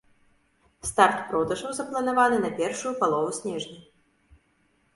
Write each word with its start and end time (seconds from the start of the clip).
Старт 0.89 1.19
продажаў 1.33 1.75
запланаваны 1.81 2.37
на 2.47 2.51
першую 2.63 2.93
палову 3.05 3.31
снежня. 3.43 3.79